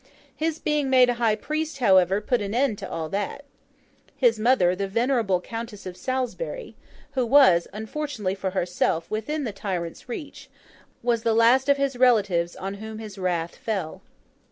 [0.35, 3.45] His being made a high priest, however, put an end to all that.
[4.17, 11.21] His mother, the venerable Countess of Salisbury—who was, unfortunately for herself, within the tyrant's reach—was
[11.21, 14.01] the last of his relatives on whom his wrath fell.